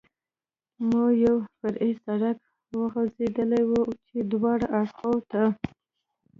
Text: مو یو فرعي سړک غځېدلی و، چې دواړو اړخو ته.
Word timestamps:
مو 0.87 1.03
یو 1.25 1.35
فرعي 1.57 1.91
سړک 2.05 2.37
غځېدلی 2.93 3.63
و، 3.69 3.71
چې 4.07 4.17
دواړو 4.31 4.65
اړخو 4.79 5.13
ته. 5.31 5.43